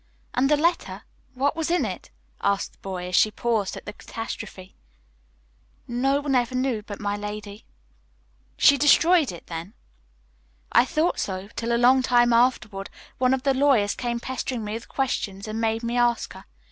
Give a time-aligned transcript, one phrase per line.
[0.33, 1.03] "And the letter?
[1.35, 2.09] What was in it?"
[2.41, 4.73] asked the boy, as she paused at the catastrophe.
[5.87, 7.65] "No one ever knew but my lady."
[8.57, 9.75] "She destroyed it, then?"
[10.71, 14.73] "I thought so, till a long time afterward, one of the lawyers came pestering me
[14.73, 16.45] with questions, and made me ask her.